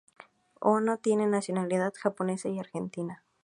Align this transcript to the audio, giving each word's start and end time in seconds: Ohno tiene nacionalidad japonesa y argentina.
Ohno 0.61 0.97
tiene 0.97 1.27
nacionalidad 1.27 1.93
japonesa 1.95 2.49
y 2.49 2.57
argentina. 2.57 3.23